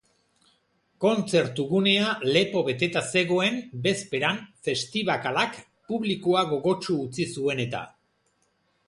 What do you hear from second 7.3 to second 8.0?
zuen eta.